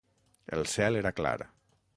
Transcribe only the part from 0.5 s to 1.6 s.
El cel era clar.